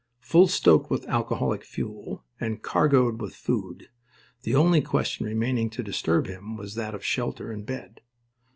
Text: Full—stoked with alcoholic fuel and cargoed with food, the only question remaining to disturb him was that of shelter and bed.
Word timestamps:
Full—stoked 0.21 0.89
with 0.89 1.07
alcoholic 1.07 1.63
fuel 1.63 2.23
and 2.39 2.63
cargoed 2.63 3.21
with 3.21 3.35
food, 3.35 3.89
the 4.41 4.55
only 4.55 4.81
question 4.81 5.27
remaining 5.27 5.69
to 5.69 5.83
disturb 5.83 6.25
him 6.25 6.57
was 6.57 6.73
that 6.73 6.95
of 6.95 7.05
shelter 7.05 7.51
and 7.51 7.67
bed. 7.67 8.01